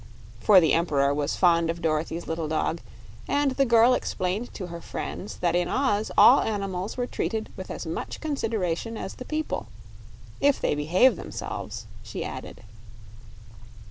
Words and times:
For 0.39 0.59
the 0.59 0.73
Emperor 0.73 1.13
was 1.13 1.35
fond 1.35 1.69
of 1.69 1.79
Dorothy's 1.83 2.25
little 2.25 2.47
dog, 2.47 2.81
and 3.27 3.51
the 3.51 3.67
girl 3.67 3.93
explained 3.93 4.51
to 4.55 4.65
her 4.65 4.81
friends 4.81 5.35
that 5.41 5.55
in 5.55 5.67
Oz 5.67 6.09
all 6.17 6.41
animals 6.41 6.97
were 6.97 7.05
treated 7.05 7.51
with 7.55 7.69
as 7.69 7.85
much 7.85 8.19
consideration 8.19 8.97
as 8.97 9.13
the 9.13 9.25
people 9.25 9.67
"if 10.39 10.59
they 10.59 10.73
behave 10.73 11.17
themselves," 11.17 11.85
she 12.01 12.23
added. 12.25 12.63